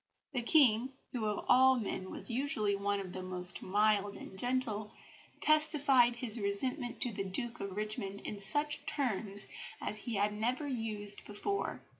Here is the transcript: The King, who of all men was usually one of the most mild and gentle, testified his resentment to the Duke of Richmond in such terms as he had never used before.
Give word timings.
The 0.31 0.41
King, 0.41 0.93
who 1.11 1.25
of 1.25 1.45
all 1.47 1.75
men 1.79 2.09
was 2.09 2.27
usually 2.31 2.75
one 2.75 2.99
of 2.99 3.13
the 3.13 3.21
most 3.21 3.61
mild 3.61 4.15
and 4.15 4.35
gentle, 4.35 4.91
testified 5.41 6.15
his 6.15 6.39
resentment 6.39 6.99
to 7.01 7.11
the 7.11 7.23
Duke 7.23 7.59
of 7.59 7.77
Richmond 7.77 8.21
in 8.21 8.39
such 8.39 8.83
terms 8.87 9.45
as 9.79 9.97
he 9.97 10.15
had 10.15 10.33
never 10.33 10.65
used 10.67 11.23
before. 11.27 11.83